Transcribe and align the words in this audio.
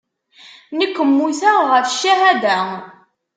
Nekk 0.77 0.97
mmuteɣ 1.07 1.57
ɣef 1.71 1.85
ccahada. 1.93 2.59